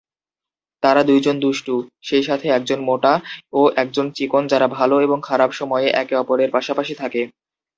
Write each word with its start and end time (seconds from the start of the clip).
তারা 0.83 1.01
দুইজন 1.03 1.35
দুষ্টু, 1.39 1.75
সেই 2.03 2.23
সাথে 2.23 2.47
একজন 2.49 2.79
মোটা 2.83 3.13
ও 3.53 3.71
একজন 3.75 4.05
চিকন 4.17 4.43
যারা 4.47 4.67
ভাল 4.69 4.91
এবং 4.99 5.19
খারাপ 5.23 5.49
সময়ে 5.51 5.87
একে 5.93 6.15
অপরের 6.15 6.49
পাশাপাশি 6.51 6.93
থাকে। 6.95 7.21